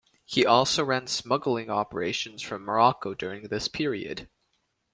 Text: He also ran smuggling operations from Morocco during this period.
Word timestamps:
He 0.25 0.47
also 0.47 0.83
ran 0.83 1.05
smuggling 1.05 1.69
operations 1.69 2.41
from 2.41 2.63
Morocco 2.65 3.13
during 3.13 3.49
this 3.49 3.67
period. 3.67 4.27